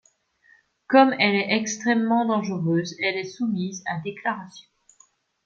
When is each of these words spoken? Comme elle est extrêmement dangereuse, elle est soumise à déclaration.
Comme 0.87 1.13
elle 1.19 1.35
est 1.35 1.55
extrêmement 1.55 2.25
dangereuse, 2.25 2.95
elle 3.03 3.17
est 3.17 3.23
soumise 3.23 3.83
à 3.85 3.99
déclaration. 3.99 4.67